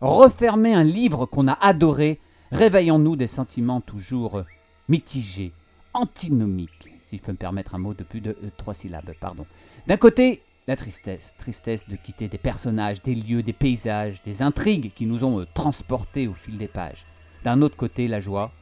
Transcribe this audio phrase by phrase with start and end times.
[0.00, 2.20] Refermer un livre qu'on a adoré,
[2.52, 4.42] réveillons-nous des sentiments toujours
[4.88, 5.52] mitigés,
[5.92, 9.44] antinomiques, si je peux me permettre un mot de plus de euh, trois syllabes, pardon.
[9.88, 14.92] D'un côté, la tristesse, tristesse de quitter des personnages, des lieux, des paysages, des intrigues
[14.94, 17.04] qui nous ont euh, transportés au fil des pages.
[17.42, 18.52] D'un autre côté, la joie,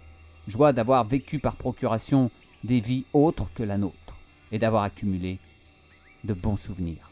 [0.48, 2.30] joie d'avoir vécu par procuration
[2.64, 4.16] des vies autres que la nôtre
[4.52, 5.38] et d'avoir accumulé
[6.24, 7.10] de bons souvenirs.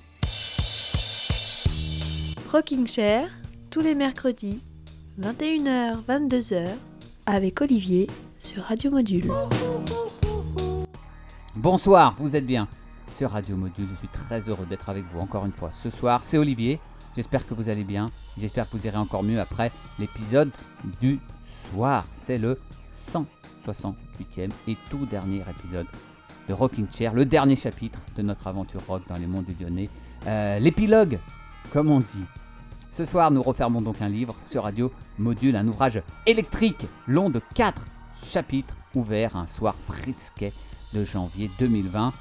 [2.50, 3.28] Rocking Chair,
[3.74, 4.60] tous les mercredis,
[5.20, 6.68] 21h, 22h,
[7.26, 9.28] avec Olivier sur Radio Module.
[11.56, 12.68] Bonsoir, vous êtes bien
[13.08, 13.88] sur Radio Module.
[13.88, 16.22] Je suis très heureux d'être avec vous encore une fois ce soir.
[16.22, 16.78] C'est Olivier.
[17.16, 18.06] J'espère que vous allez bien.
[18.38, 20.52] J'espère que vous irez encore mieux après l'épisode
[21.00, 22.06] du soir.
[22.12, 22.60] C'est le
[22.96, 25.88] 168e et tout dernier épisode
[26.48, 29.90] de Rocking Chair, le dernier chapitre de notre aventure rock dans les mondes du Lyonnais.
[30.28, 31.18] Euh, L'épilogue,
[31.72, 32.24] comme on dit.
[32.94, 37.40] Ce soir, nous refermons donc un livre sur Radio Module, un ouvrage électrique long de
[37.56, 37.88] 4
[38.24, 40.52] chapitres, ouvert un soir frisquet
[40.92, 42.12] de janvier 2020.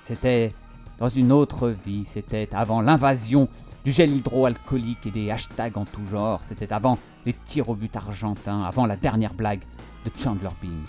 [0.00, 0.52] C'était
[1.00, 3.48] dans une autre vie, c'était avant l'invasion
[3.84, 7.96] du gel hydroalcoolique et des hashtags en tout genre, c'était avant les tirs au but
[7.96, 9.64] argentins, avant la dernière blague
[10.04, 10.84] de Chandler Bing.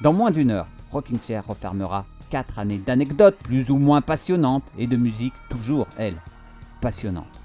[0.00, 4.86] Dans moins d'une heure, Rocking Chair refermera 4 années d'anecdotes plus ou moins passionnantes et
[4.86, 6.16] de musique toujours, elle,
[6.80, 7.41] passionnante.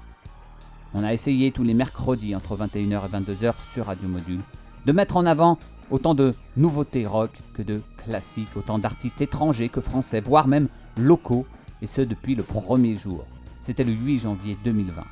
[0.94, 4.40] On a essayé tous les mercredis entre 21h et 22h sur Radio Module
[4.86, 5.58] de mettre en avant
[5.90, 11.46] autant de nouveautés rock que de classiques, autant d'artistes étrangers que français, voire même locaux,
[11.82, 13.24] et ce depuis le premier jour.
[13.60, 15.04] C'était le 8 janvier 2020.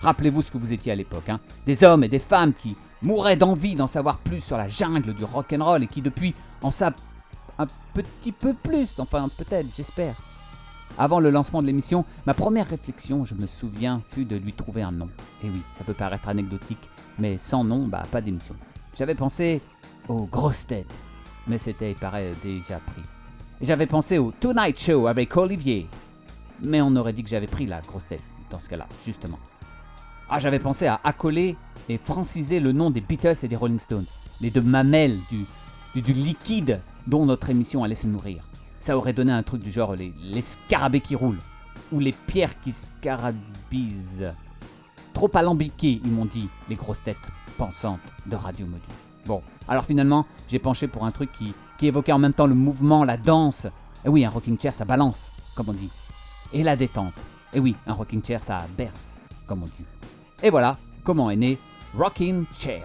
[0.00, 3.36] Rappelez-vous ce que vous étiez à l'époque, hein des hommes et des femmes qui mouraient
[3.36, 6.94] d'envie d'en savoir plus sur la jungle du rock'n'roll et qui depuis en savent
[7.58, 10.14] un petit peu plus, enfin peut-être, j'espère.
[10.96, 14.82] Avant le lancement de l'émission, ma première réflexion, je me souviens, fut de lui trouver
[14.82, 15.08] un nom.
[15.42, 16.88] Et oui, ça peut paraître anecdotique,
[17.18, 18.54] mais sans nom, bah pas d'émission.
[18.96, 19.60] J'avais pensé
[20.08, 20.86] aux grosses têtes,
[21.48, 23.02] mais c'était, il paraît, déjà pris.
[23.60, 25.88] J'avais pensé au Tonight Show avec Olivier,
[26.62, 29.38] mais on aurait dit que j'avais pris la grosse tête dans ce cas-là, justement.
[30.30, 31.56] Ah, j'avais pensé à accoler
[31.88, 34.06] et franciser le nom des Beatles et des Rolling Stones,
[34.40, 38.44] les deux mamelles du liquide dont notre émission allait se nourrir.
[38.84, 41.40] Ça aurait donné un truc du genre les, scarabées qui roulent,
[41.90, 44.30] ou les pierres qui scarabisent.
[45.14, 48.84] Trop alambiqués, ils m'ont dit, les grosses têtes pensantes de Radio Module.
[49.24, 52.54] Bon, alors finalement, j'ai penché pour un truc qui, qui évoquait en même temps le
[52.54, 53.66] mouvement, la danse.
[54.04, 55.90] Et oui, un rocking chair, ça balance, comme on dit.
[56.52, 57.14] Et la détente.
[57.54, 59.86] Et oui, un rocking chair, ça berce, comme on dit.
[60.42, 61.58] Et voilà comment est né
[61.96, 62.84] Rocking Chair.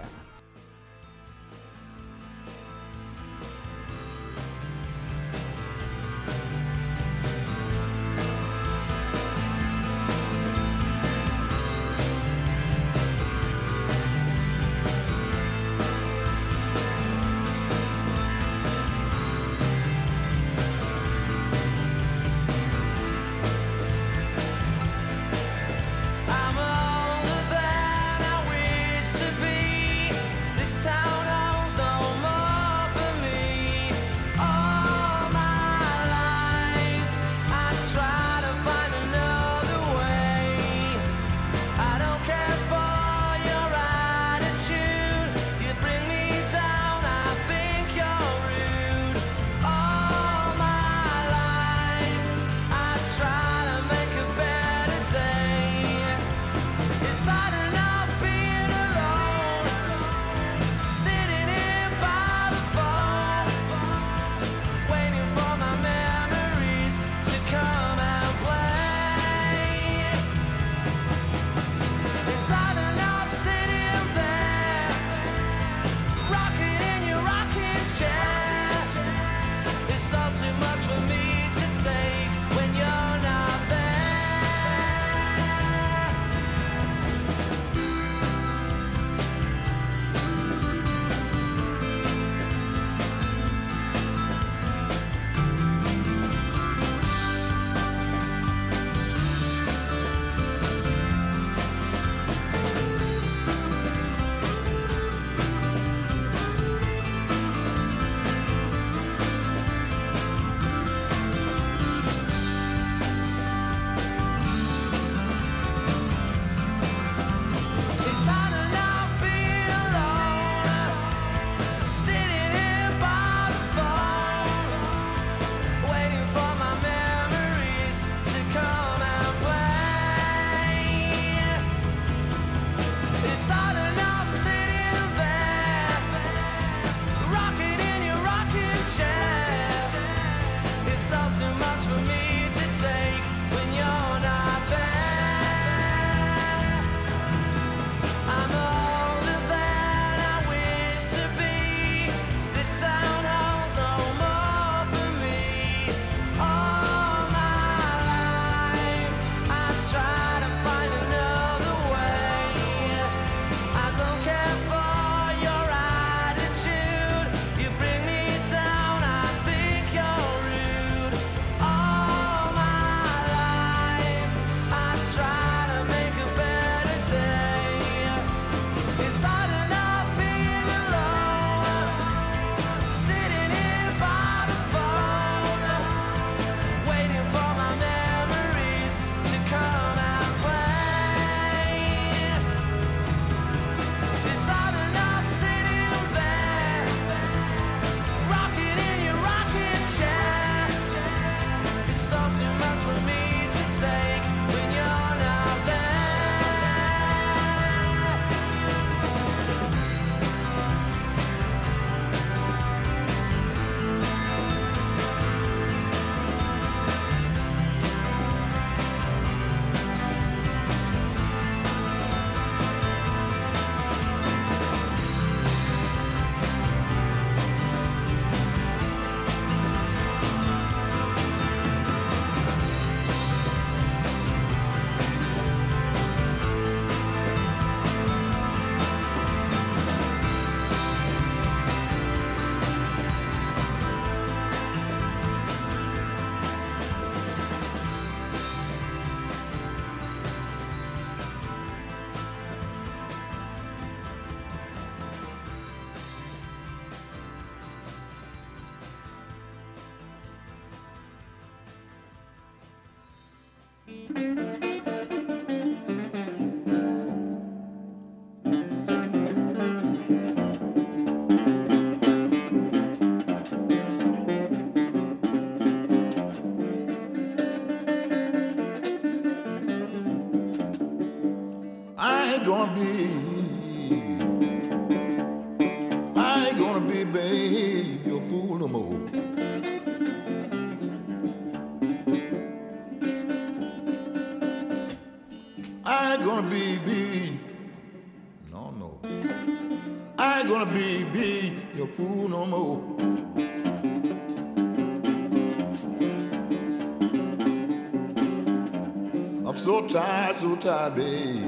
[309.90, 311.42] Tired, so tired, babe.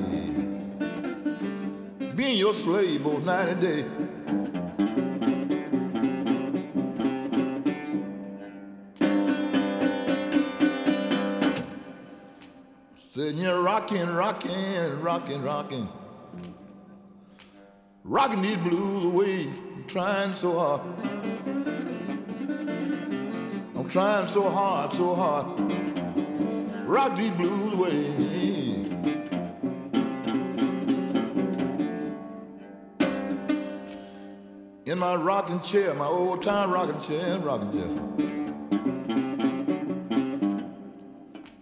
[2.16, 3.86] Being your slave both night and day.
[13.14, 15.88] Sitting here rocking, rocking, rocking, rocking.
[18.04, 19.48] Rocking these blues away.
[19.76, 20.82] I'm trying so hard.
[23.76, 25.81] I'm trying so hard, so hard.
[26.92, 28.04] Rock these blues away.
[34.86, 37.88] In my rocking chair, my old time rocking chair, rocking chair.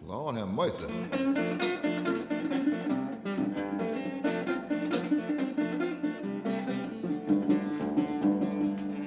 [0.02, 0.86] Lord have mercy.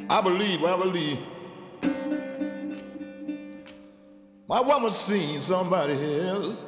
[0.09, 1.19] I believe, I believe.
[4.53, 6.61] My woman seen somebody else.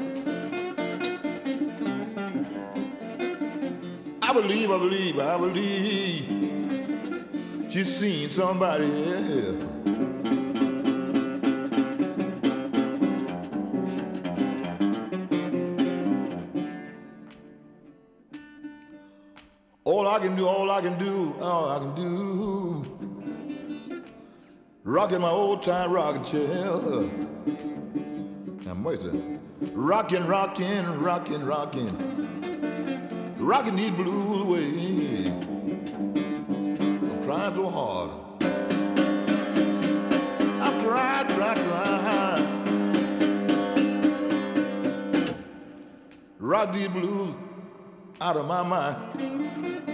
[4.22, 6.24] I believe, I believe, I believe.
[7.70, 9.64] She's seen somebody else.
[19.84, 22.86] All I can do, all I can do, all I can do.
[24.84, 27.34] Rocking my old time rocking chair.
[28.84, 29.12] What is it?
[29.12, 29.40] second.
[29.72, 31.96] Rockin', rockin', rockin', rockin',
[33.38, 35.26] rockin' these blues away.
[37.00, 38.10] I'm trying so hard.
[40.60, 42.42] I try, try, try.
[46.38, 47.34] Rock these blues
[48.20, 49.93] out of my mind.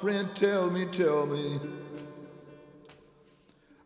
[0.00, 1.60] Friends tell me, tell me,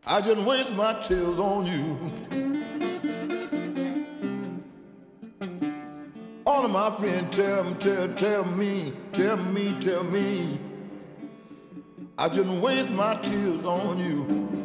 [0.07, 1.99] I just waste my tears on you.
[6.45, 10.57] All of my friends tell me, tell, tell me, tell me, tell me,
[12.17, 14.64] I just waste my tears on you.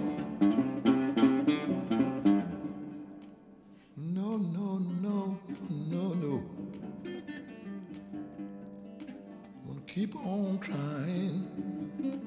[10.61, 12.21] Trying.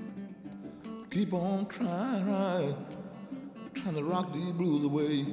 [1.11, 2.75] Keep on trying.
[3.73, 5.25] Trying to rock these blues away.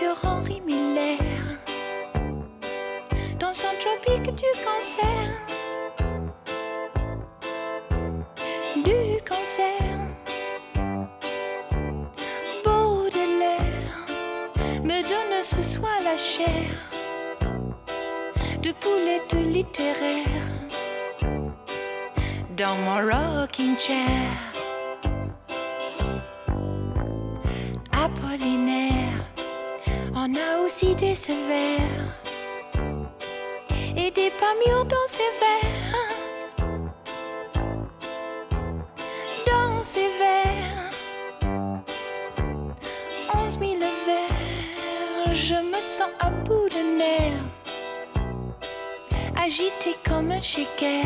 [0.00, 1.18] Sur Henri Miller,
[3.38, 5.26] dans son tropique du cancer,
[8.76, 9.98] du cancer,
[12.64, 14.06] Baudelaire
[14.82, 16.70] me donne ce soir la chair
[18.62, 20.46] de poulette littéraire
[22.56, 24.49] dans mon rocking chair.
[33.96, 36.08] Et des pas mûrs dans ses verres.
[39.46, 40.90] Dans ses verres,
[43.34, 47.44] onze mille verres, je me sens à bout de nerfs,
[49.36, 51.04] agité comme un shaker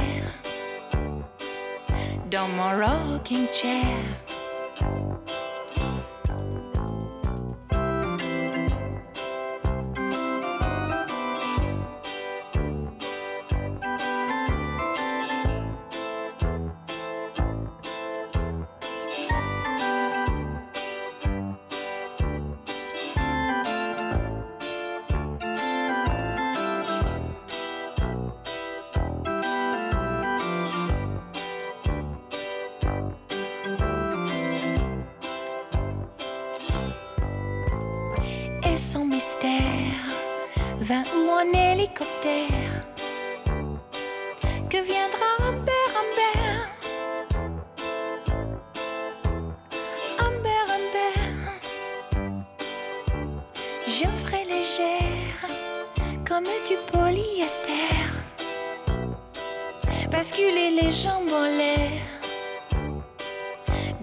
[2.30, 4.33] dans mon rocking chair.
[38.78, 40.06] sans mystère,
[40.80, 42.84] vin ou en hélicoptère.
[44.68, 46.40] Que viendra Amber, Amber?
[50.18, 51.14] Amber, Amber
[53.86, 55.46] Je ferai légère
[56.26, 57.90] comme du polyester.
[60.10, 62.00] Basculer les jambes en l'air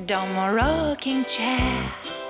[0.07, 2.20] dans mon rocking chair.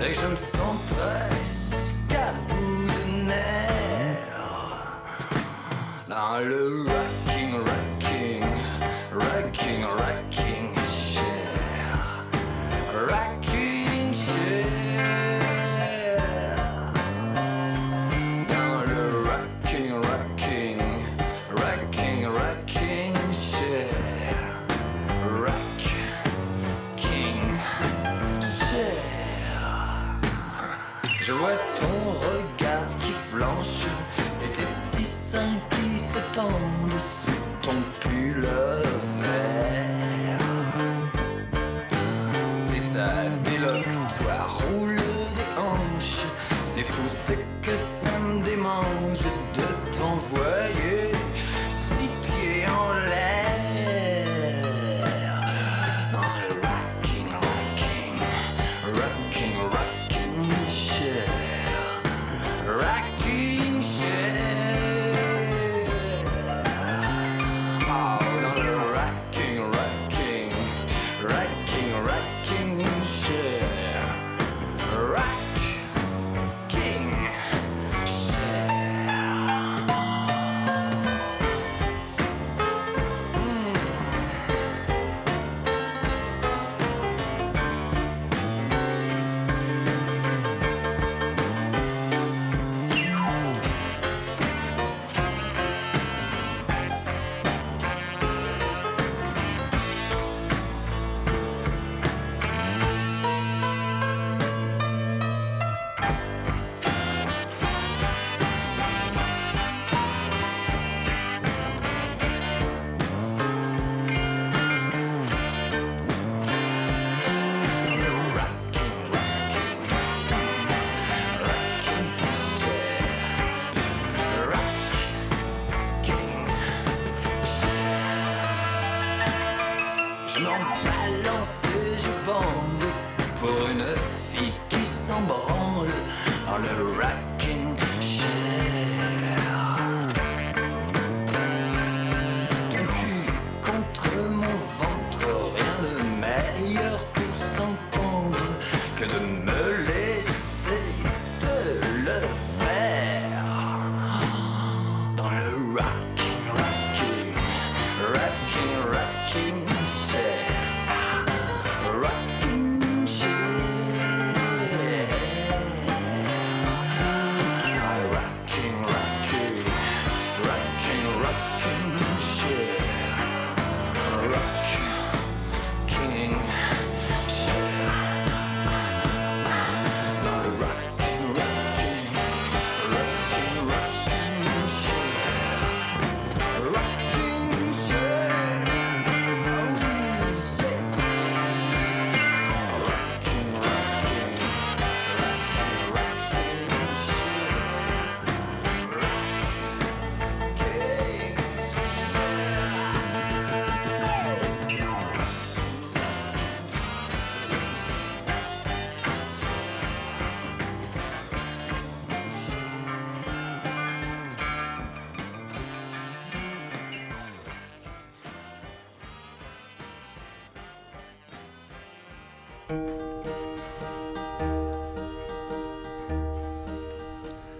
[0.00, 4.36] et je me sens presque à bout de nerfs.
[6.08, 6.85] Dans le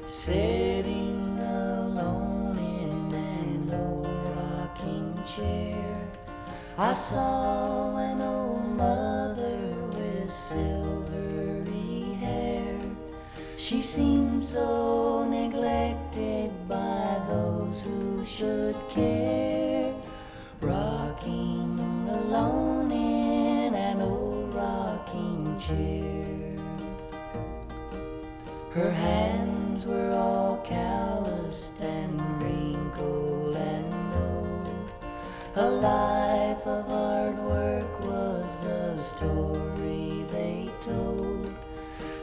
[0.08, 6.08] Sitting alone in an old rocking chair,
[6.78, 12.78] I saw an old mother with silvery hair.
[13.58, 19.92] She seemed so neglected by those who should care,
[20.60, 26.06] rocking alone in an old rocking chair.
[28.72, 28.92] Her
[29.76, 34.90] hands were all calloused and wrinkled and old.
[35.56, 41.54] A life of hard work was the story they told.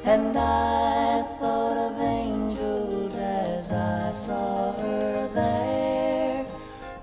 [0.04, 6.46] And I thought of angels as I saw her there,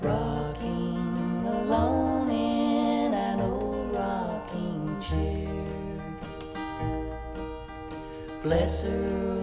[0.01, 5.47] rocking alone in an old rocking chair.
[8.43, 9.40] Bless her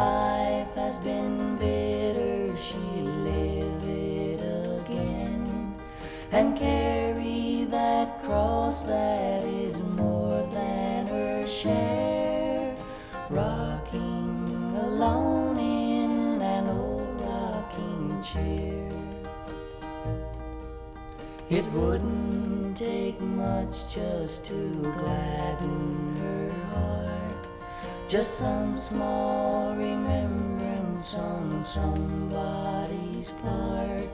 [0.00, 4.40] life has been bitter, she'll live it
[4.80, 5.74] again
[6.32, 12.74] and carry that cross that is more than her share.
[13.28, 18.88] Rocking alone in an old rocking chair.
[21.48, 24.58] It wouldn't take much just to
[24.98, 26.49] gladden her.
[28.10, 34.08] Just some small remembrance on somebody's part.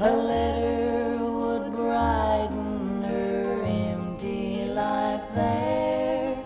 [0.00, 6.42] A letter would brighten her empty life there.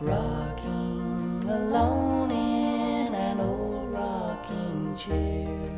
[0.00, 5.68] Rocking alone in an old rocking chair.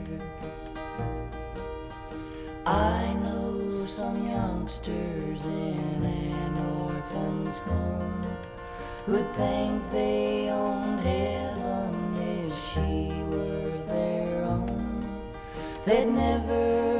[2.64, 8.23] I know some youngsters in an orphan's home
[9.06, 15.06] who'd think they owned heaven if she was their own.
[15.84, 16.93] They'd never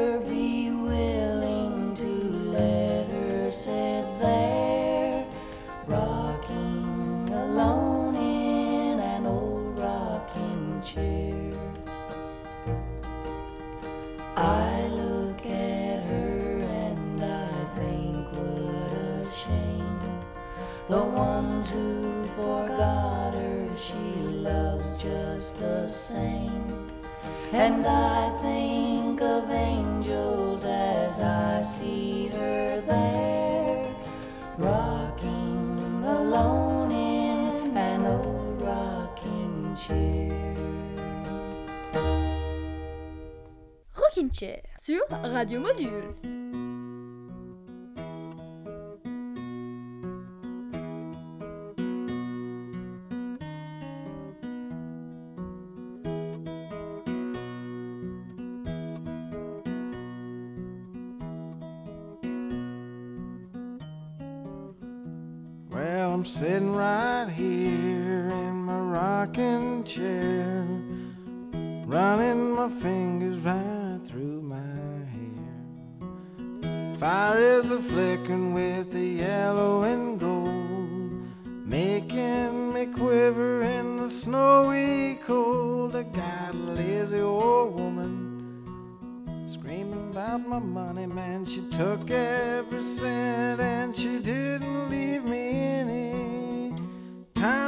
[25.05, 26.91] just the same.
[27.53, 33.87] And I think of angels as I see her there,
[34.59, 40.33] rocking alone in an old rocking chair.
[43.97, 46.44] Rockin' Chair sur Radio Module.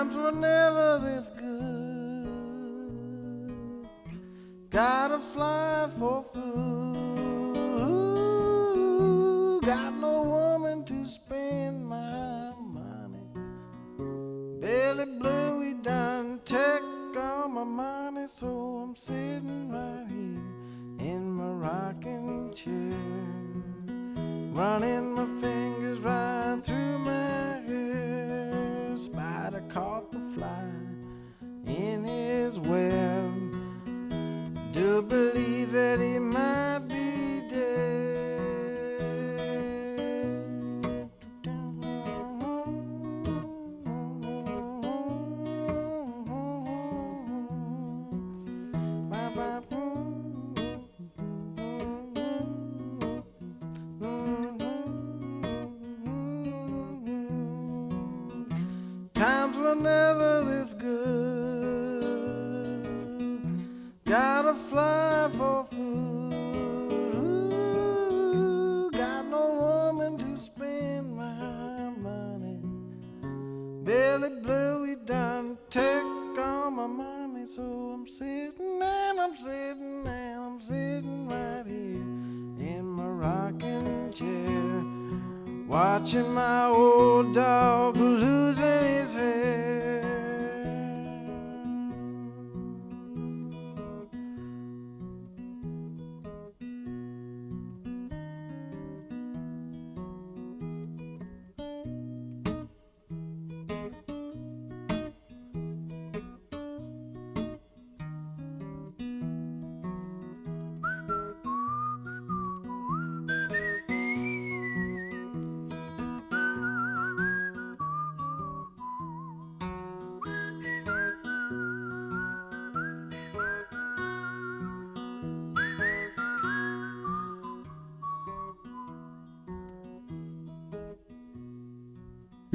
[0.07, 2.29] Times were never this good.
[4.71, 6.25] Gotta fly for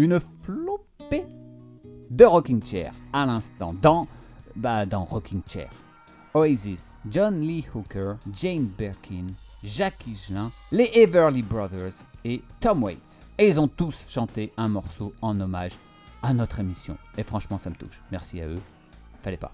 [0.01, 1.27] Une flopée
[2.09, 4.07] de Rocking Chair à l'instant dans,
[4.55, 5.69] bah, dans Rocking Chair.
[6.33, 9.27] Oasis, John Lee Hooker, Jane Birkin,
[9.63, 13.27] Jacques Higelin, les Everly Brothers et Tom Waits.
[13.37, 15.73] Et ils ont tous chanté un morceau en hommage
[16.23, 16.97] à notre émission.
[17.15, 18.01] Et franchement, ça me touche.
[18.11, 18.61] Merci à eux.
[19.21, 19.51] Fallait pas.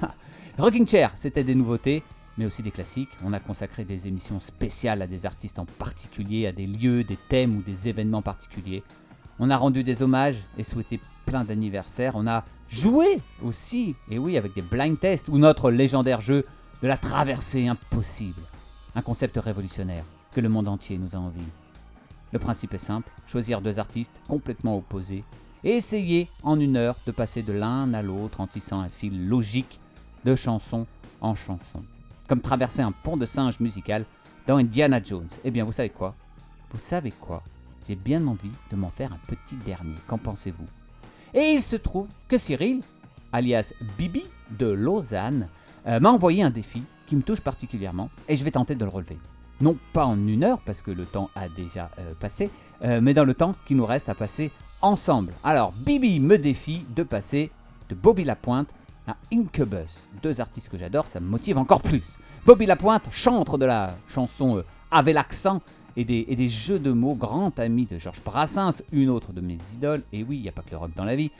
[0.58, 2.04] Rocking Chair, c'était des nouveautés,
[2.36, 3.18] mais aussi des classiques.
[3.24, 7.18] On a consacré des émissions spéciales à des artistes en particulier, à des lieux, des
[7.28, 8.84] thèmes ou des événements particuliers.
[9.38, 12.12] On a rendu des hommages et souhaité plein d'anniversaires.
[12.16, 16.44] On a joué aussi, et oui, avec des blind tests ou notre légendaire jeu
[16.82, 18.42] de la traversée impossible.
[18.94, 21.40] Un concept révolutionnaire que le monde entier nous a envie.
[22.32, 25.24] Le principe est simple, choisir deux artistes complètement opposés
[25.64, 29.28] et essayer en une heure de passer de l'un à l'autre en tissant un fil
[29.28, 29.80] logique
[30.24, 30.86] de chanson
[31.20, 31.82] en chanson.
[32.26, 34.04] Comme traverser un pont de singe musical
[34.46, 35.28] dans Indiana Jones.
[35.44, 36.14] Eh bien, vous savez quoi?
[36.70, 37.42] Vous savez quoi?
[37.88, 39.94] J'ai bien envie de m'en faire un petit dernier.
[40.06, 40.66] Qu'en pensez-vous?
[41.32, 42.82] Et il se trouve que Cyril,
[43.32, 44.26] alias Bibi
[44.58, 45.48] de Lausanne,
[45.86, 48.90] euh, m'a envoyé un défi qui me touche particulièrement et je vais tenter de le
[48.90, 49.16] relever.
[49.62, 52.50] Non pas en une heure parce que le temps a déjà euh, passé,
[52.82, 54.50] euh, mais dans le temps qui nous reste à passer
[54.82, 55.32] ensemble.
[55.42, 57.50] Alors Bibi me défie de passer
[57.88, 58.68] de Bobby Lapointe
[59.06, 62.18] à Incubus, deux artistes que j'adore, ça me motive encore plus.
[62.44, 65.62] Bobby Lapointe, chantre de la chanson avec l'accent
[65.98, 70.04] et des, jeux de mots, grand ami de Georges Brassens, une autre de mes idoles,
[70.12, 71.32] et oui, il n'y a pas que le rock dans la vie,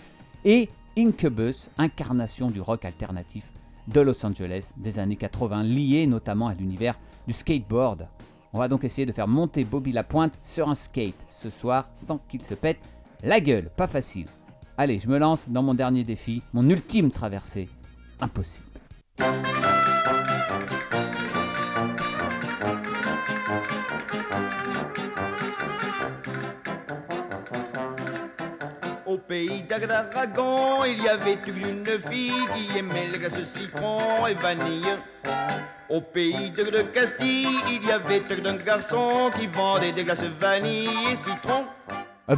[0.44, 0.68] et
[0.98, 3.52] Incubus, incarnation du rock alternatif
[3.86, 8.08] de Los Angeles des années 80, lié notamment à l'univers du skateboard.
[8.52, 12.18] On va donc essayer de faire monter Bobby Lapointe sur un skate ce soir sans
[12.28, 12.80] qu'il se pète
[13.22, 14.26] la gueule, pas facile.
[14.76, 17.68] Allez, je me lance dans mon dernier défi, mon ultime traversée.
[18.20, 18.66] Impossible.
[29.28, 34.96] Pays d'Aragon, il y avait une fille qui aimait le glace citron et vanille.
[35.90, 41.16] Au pays de, Castille, il y avait un garçon qui vendait des glaces vanille et
[41.16, 41.64] citron.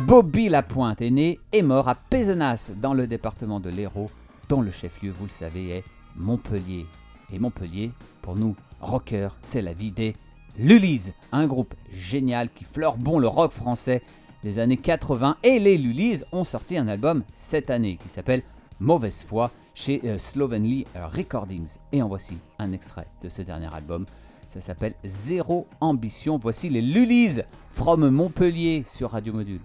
[0.01, 4.11] Bobby Lapointe est né et mort à Pézenas, dans le département de l'Hérault,
[4.49, 5.85] dont le chef-lieu, vous le savez, est
[6.17, 6.87] Montpellier.
[7.33, 10.17] Et Montpellier, pour nous, rockers, c'est la vie des
[10.59, 14.03] Lullies, un groupe génial qui fleure bon le rock français
[14.43, 15.37] des années 80.
[15.43, 18.43] Et les Lullies ont sorti un album cette année qui s'appelle
[18.79, 21.77] Mauvaise foi chez euh, Slovenly Recordings.
[21.93, 24.07] Et en voici un extrait de ce dernier album.
[24.53, 26.39] Ça s'appelle Zéro Ambition.
[26.39, 29.61] Voici les Lullies from Montpellier sur Radio Module.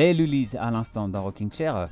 [0.00, 1.86] Les à l'instant dans Rocking Chair, euh,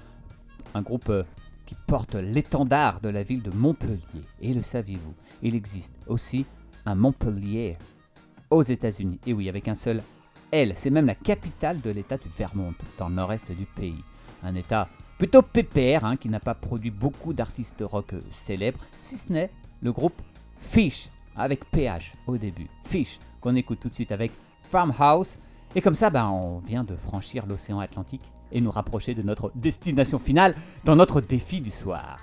[0.73, 1.25] un groupe euh,
[1.67, 4.25] qui porte l'étendard de la ville de Montpellier.
[4.41, 6.47] Et le saviez-vous Il existe aussi
[6.87, 7.75] un Montpellier
[8.49, 9.21] aux États-Unis.
[9.27, 10.03] Et oui, avec un seul
[10.53, 10.73] L.
[10.75, 14.03] C'est même la capitale de l'État du Vermont, dans le nord-est du pays.
[14.43, 19.19] Un État plutôt pépère, hein, qui n'a pas produit beaucoup d'artistes rock euh, célèbres, si
[19.19, 19.51] ce n'est
[19.83, 20.23] le groupe
[20.59, 22.71] Fish, avec PH au début.
[22.85, 25.37] Fish, qu'on écoute tout de suite avec Farmhouse.
[25.75, 29.53] Et comme ça, ben, on vient de franchir l'océan Atlantique et nous rapprocher de notre
[29.55, 30.55] destination finale
[30.85, 32.19] dans notre défi du soir.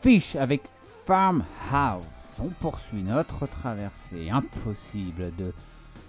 [0.00, 0.62] Fish avec
[1.04, 2.40] Farmhouse.
[2.42, 5.52] On poursuit notre traversée impossible de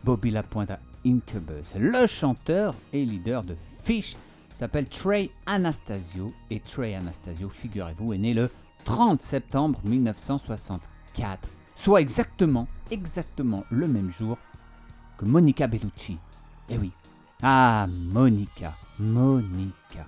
[0.06, 1.76] Bobby Lapointe à Incubus.
[1.78, 4.16] Le chanteur et leader de Fish
[4.56, 6.32] s'appelle Trey Anastasio.
[6.50, 8.50] Et Trey Anastasio, figurez-vous, est né le
[8.86, 11.50] 30 septembre 1964.
[11.76, 14.38] Soit exactement, exactement le même jour
[15.18, 16.18] que Monica Bellucci.
[16.70, 16.92] Eh oui.
[17.44, 20.08] Ah, Monica, Monica.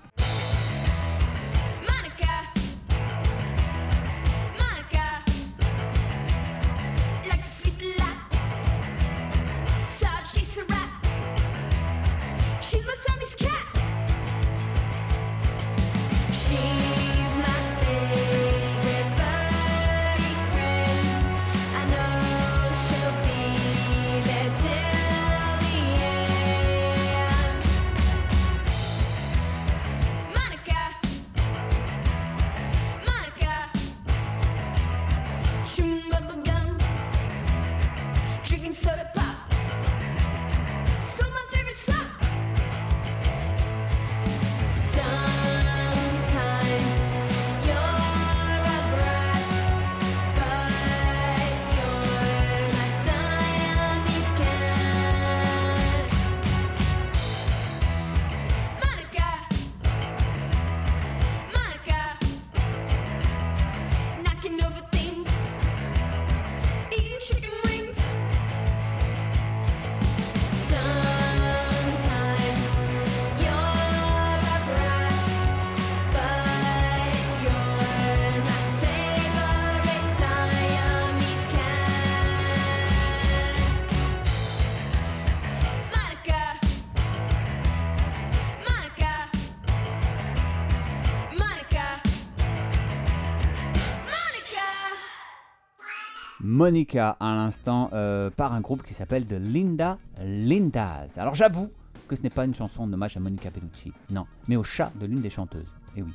[96.44, 101.14] Monica à l'instant euh, par un groupe qui s'appelle The Linda Lindas.
[101.16, 101.70] Alors j'avoue
[102.06, 104.92] que ce n'est pas une chanson en hommage à Monica Bellucci, non, mais au chat
[105.00, 105.74] de l'une des chanteuses.
[105.96, 106.12] Et oui,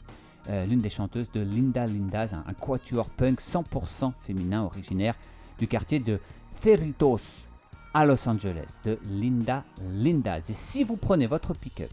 [0.50, 5.16] euh, l'une des chanteuses de Linda Lindas, un, un quatuor punk 100% féminin originaire
[5.58, 6.20] du quartier de
[6.52, 7.48] Cerritos
[7.96, 10.46] à Los Angeles, de Linda Lindas.
[10.50, 11.90] Et si vous prenez votre pick-up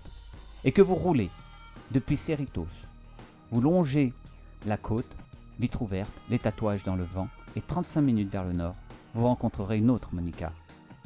[0.63, 1.31] et que vous roulez
[1.91, 2.67] depuis Cerritos,
[3.51, 4.13] vous longez
[4.67, 5.07] la côte,
[5.59, 8.77] vitre ouverte, les tatouages dans le vent, et 35 minutes vers le nord,
[9.15, 10.53] vous rencontrerez une autre Monica,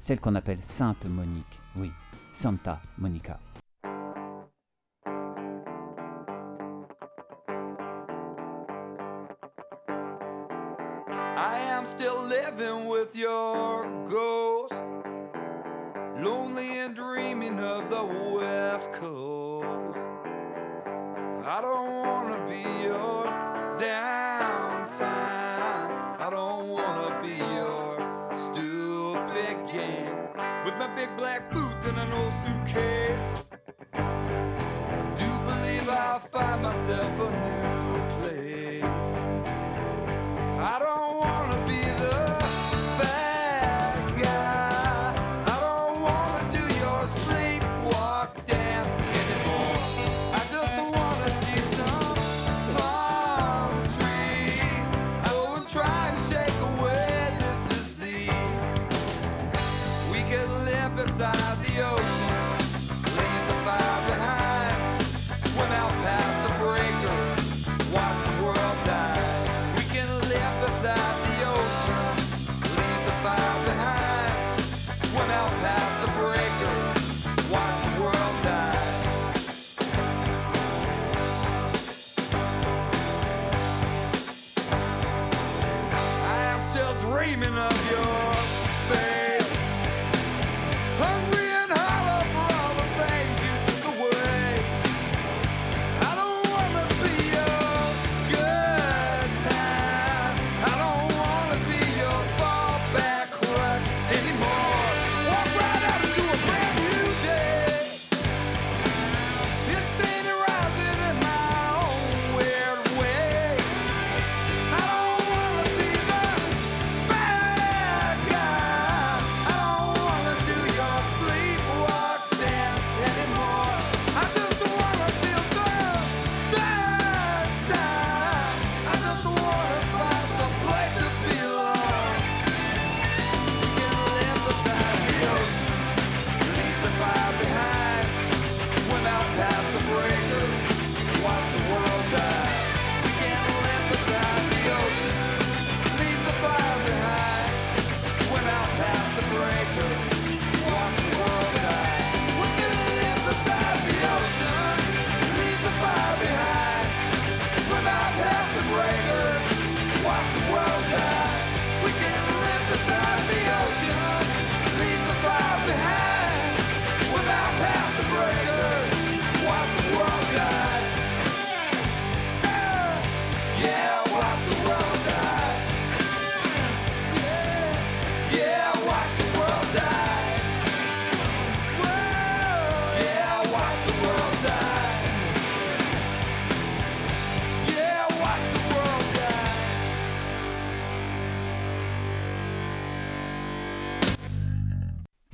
[0.02, 1.60] celle qu'on appelle Sainte Monique.
[1.76, 1.90] Oui,
[2.32, 3.38] Santa Monica.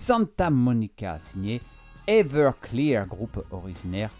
[0.06, 1.60] Santa Monica, signé
[2.06, 4.12] Everclear, groupe originaire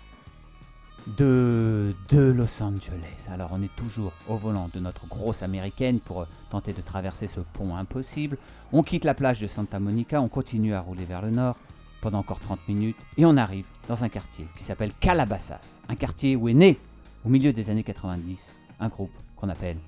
[1.17, 3.29] de, de Los Angeles.
[3.31, 7.39] Alors on est toujours au volant de notre grosse américaine pour tenter de traverser ce
[7.39, 8.37] pont impossible.
[8.73, 11.57] On quitte la plage de Santa Monica, on continue à rouler vers le nord
[12.01, 16.35] pendant encore 30 minutes et on arrive dans un quartier qui s'appelle Calabasas, un quartier
[16.35, 16.81] où est né
[17.25, 19.79] au milieu des années 90 un groupe qu'on appelle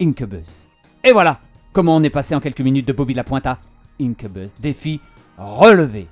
[0.00, 0.66] Incubus.
[1.04, 1.40] Et voilà
[1.74, 3.58] comment on est passé en quelques minutes de Bobby Lapointe à
[4.00, 4.98] Incubus, défi
[5.38, 6.08] relevé.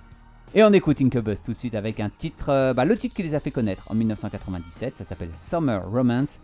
[0.54, 3.22] Et on écoute Incubus tout de suite avec un titre, euh, bah, le titre qui
[3.22, 6.38] les a fait connaître en 1997, ça s'appelle Summer Romance,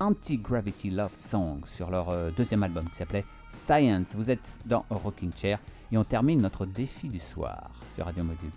[0.00, 4.14] Anti-Gravity Love Song sur leur euh, deuxième album qui s'appelait Science.
[4.14, 5.58] Vous êtes dans Rocking Chair
[5.92, 8.50] et on termine notre défi du soir sur Radio Module.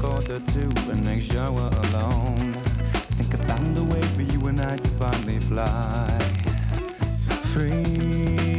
[0.00, 2.54] Quarter to make sure we're alone.
[3.18, 6.18] Think I found a way for you and I to finally fly
[7.52, 8.49] free.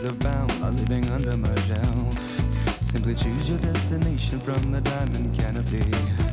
[0.00, 2.86] Potentialities abound are living under my shelf.
[2.86, 6.29] Simply choose your destination from the diamond canopy,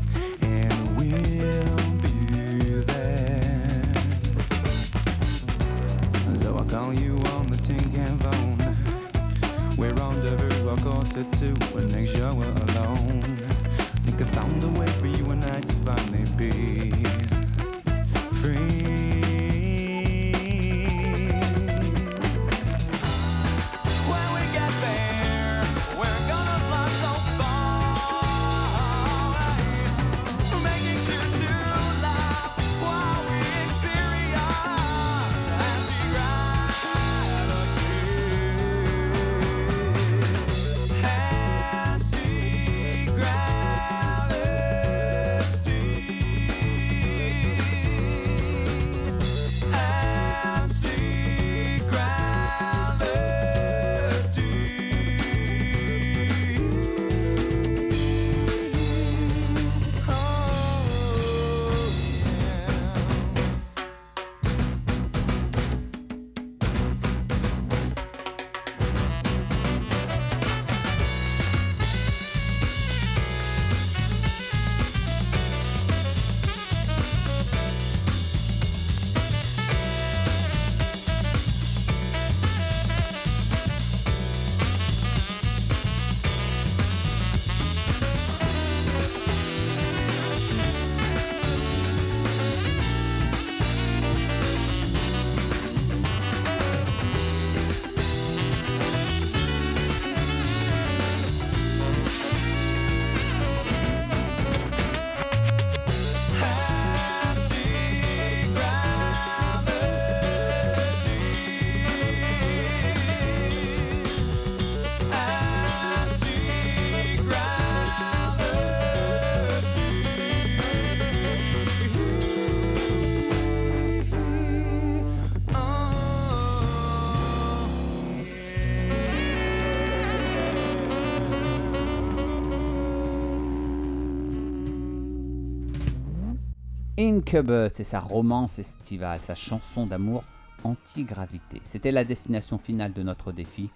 [137.07, 140.23] Incubus et sa romance estivale, sa chanson d'amour
[140.65, 141.61] anti-gravité.
[141.63, 143.69] C'était la destination finale de notre défi,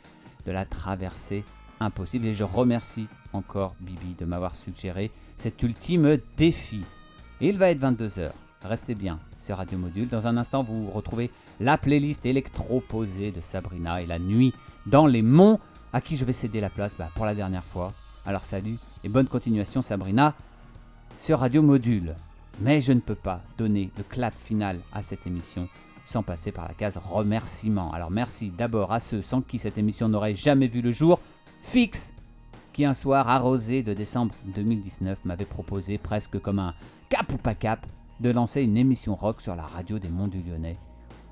[0.46, 1.46] de la traversée
[1.80, 2.26] impossible.
[2.26, 6.82] Et je remercie encore Bibi de m'avoir suggéré cet ultime défi.
[7.40, 8.32] Il va être 22h.
[8.64, 10.10] Restez bien sur Radio Module.
[10.10, 14.54] Dans un instant, vous retrouvez la playlist électro-posée de Sabrina et la nuit
[14.88, 15.60] dans les monts,
[15.94, 17.94] à qui je vais céder la place bah, pour la dernière fois.
[18.26, 18.76] Alors salut
[19.06, 20.36] et bonne continuation Sabrina
[21.18, 22.14] sur Radio Module.
[22.60, 25.68] Mais je ne peux pas donner le clap final à cette émission
[26.04, 27.92] sans passer par la case remerciements.
[27.94, 31.20] Alors merci d'abord à ceux sans qui cette émission n'aurait jamais vu le jour.
[31.60, 32.14] Fix,
[32.74, 36.74] qui un soir arrosé de décembre 2019 m'avait proposé presque comme un
[37.10, 37.86] cap ou pas cap
[38.20, 40.78] de lancer une émission rock sur la radio des Monts du Lyonnais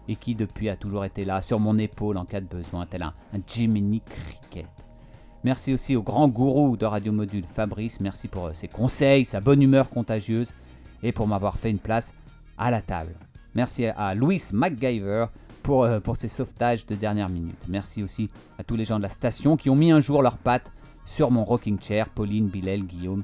[0.07, 3.03] et qui depuis a toujours été là sur mon épaule en cas de besoin, tel
[3.03, 4.65] un, un Jiminy Cricket.
[5.43, 8.01] Merci aussi au grand gourou de Radio Module, Fabrice.
[8.01, 10.51] Merci pour euh, ses conseils, sa bonne humeur contagieuse
[11.03, 12.13] et pour m'avoir fait une place
[12.57, 13.15] à la table.
[13.55, 15.25] Merci à Louis MacGyver
[15.63, 17.65] pour, euh, pour ses sauvetages de dernière minute.
[17.67, 20.37] Merci aussi à tous les gens de la station qui ont mis un jour leurs
[20.37, 20.71] pattes
[21.05, 23.23] sur mon rocking chair, Pauline, Bilal, Guillaume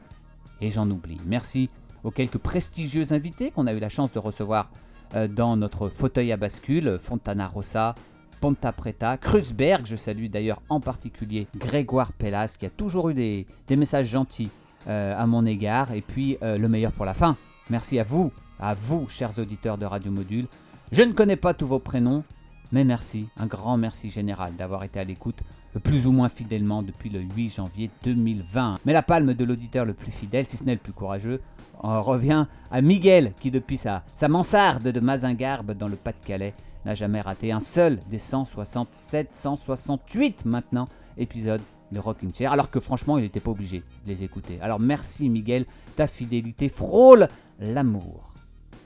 [0.61, 1.17] et j'en oublie.
[1.25, 1.69] Merci
[2.03, 4.71] aux quelques prestigieux invités qu'on a eu la chance de recevoir
[5.15, 7.95] euh, dans notre fauteuil à bascule, Fontana Rossa,
[8.41, 13.47] Ponta Preta, Kreuzberg, je salue d'ailleurs en particulier Grégoire Pellas qui a toujours eu des,
[13.67, 14.49] des messages gentils
[14.87, 17.37] euh, à mon égard, et puis le meilleur pour la fin.
[17.71, 20.47] Merci à vous, à vous, chers auditeurs de Radio Module.
[20.91, 22.23] Je ne connais pas tous vos prénoms,
[22.71, 25.39] mais merci, un grand merci général d'avoir été à l'écoute
[25.83, 28.81] plus ou moins fidèlement depuis le 8 janvier 2020.
[28.85, 31.41] Mais la palme de l'auditeur le plus fidèle, si ce n'est le plus courageux,
[31.79, 36.53] revient à Miguel qui depuis sa, sa mansarde de Mazingarbe dans le Pas-de-Calais
[36.85, 40.87] n'a jamais raté un seul des 167, 168 maintenant
[41.17, 41.61] épisodes
[41.91, 44.59] de Rocking Chair, alors que franchement il n'était pas obligé de les écouter.
[44.61, 45.65] Alors merci Miguel,
[45.95, 47.27] ta fidélité frôle
[47.59, 48.29] l'amour.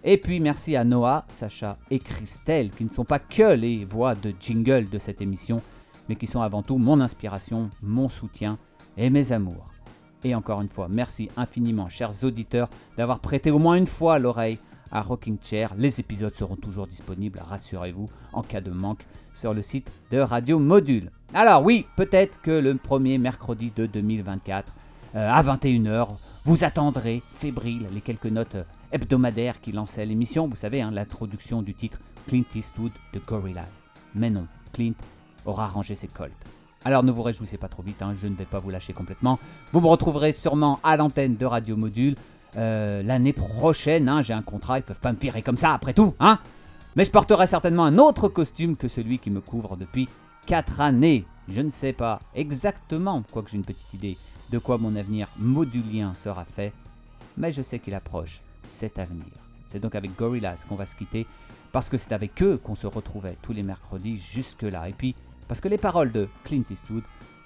[0.04, 4.16] Et puis merci à Noah, Sacha et Christelle, qui ne sont pas que les voix
[4.16, 5.62] de jingle de cette émission,
[6.08, 8.58] mais qui sont avant tout mon inspiration, mon soutien
[8.98, 9.74] et mes amours.
[10.24, 14.60] Et encore une fois, merci infiniment, chers auditeurs, d'avoir prêté au moins une fois l'oreille
[14.92, 15.74] à Rocking Chair.
[15.78, 20.60] Les épisodes seront toujours disponibles, rassurez-vous, en cas de manque, sur le site de Radio
[20.60, 21.12] Module.
[21.34, 24.74] Alors oui, peut-être que le premier mercredi de 2024,
[25.16, 26.10] euh, à 21h,
[26.50, 30.48] vous attendrez, fébrile, les quelques notes euh, hebdomadaires qui lançaient l'émission.
[30.48, 33.84] Vous savez, hein, l'introduction du titre Clint Eastwood de Gorillaz.
[34.16, 34.96] Mais non, Clint
[35.46, 36.32] aura rangé ses colts.
[36.84, 39.38] Alors ne vous réjouissez pas trop vite, hein, je ne vais pas vous lâcher complètement.
[39.74, 42.16] Vous me retrouverez sûrement à l'antenne de Radio Module
[42.58, 44.10] euh, l'année prochaine.
[44.10, 46.16] hein, J'ai un contrat, ils peuvent pas me virer comme ça après tout.
[46.20, 46.40] Hein
[46.96, 50.10] Mais je porterai certainement un autre costume que celui qui me couvre depuis
[50.48, 51.28] 4 années.
[51.48, 54.18] Je ne sais pas exactement, quoique j'ai une petite idée,
[54.52, 56.74] de quoi mon avenir modulien sera fait.
[57.38, 59.26] Mais je sais qu'il approche cet avenir.
[59.68, 61.28] C'est donc avec Gorillaz qu'on va se quitter,
[61.72, 64.90] parce que c'est avec eux qu'on se retrouvait tous les mercredis jusque-là.
[64.90, 65.16] Et puis,
[65.48, 67.04] parce que les paroles de Clint Eastwood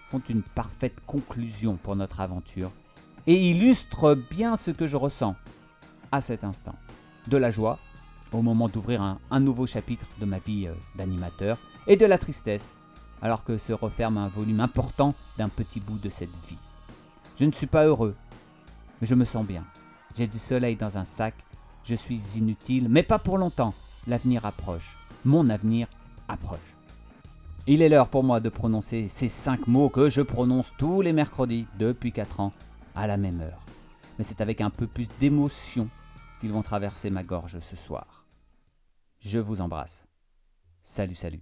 [0.09, 2.71] font une parfaite conclusion pour notre aventure
[3.27, 5.35] et illustrent bien ce que je ressens
[6.11, 6.75] à cet instant.
[7.27, 7.79] De la joie,
[8.31, 12.71] au moment d'ouvrir un, nouveau chapitre de ma vie euh, d'animateur, et de la tristesse,
[13.21, 16.57] alors que se referme un volume important d'un petit bout de cette vie.
[17.35, 18.15] Je ne suis pas heureux,
[19.01, 19.65] mais je me sens bien.
[20.15, 21.33] J'ai du soleil dans un sac,
[21.83, 23.73] je suis inutile, mais pas pour longtemps.
[24.05, 25.87] L'avenir approche, mon avenir
[26.27, 26.59] approche.
[27.65, 31.13] Il est l'heure pour moi de prononcer ces cinq mots que je prononce tous les
[31.13, 32.53] mercredis depuis 4 ans
[32.93, 33.65] à la même heure.
[34.17, 35.89] Mais c'est avec un peu plus d'émotion
[36.39, 38.25] qu'ils vont traverser ma gorge ce soir.
[39.21, 40.05] Je vous embrasse.
[40.81, 41.41] Salut, salut.